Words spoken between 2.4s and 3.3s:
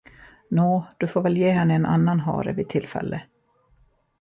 vid tillfälle!